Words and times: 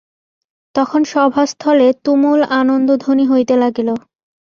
তখন 0.75 1.01
সভাস্থলে 1.11 1.87
তুমুল 2.05 2.39
আনন্দধ্বনি 2.59 3.23
হইতে 3.31 3.53
লাগিল। 3.61 3.89